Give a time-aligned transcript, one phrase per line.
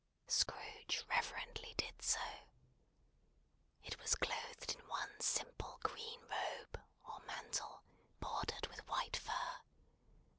[0.25, 2.19] Scrooge reverently did so.
[3.83, 7.83] It was clothed in one simple green robe, or mantle,
[8.19, 9.61] bordered with white fur.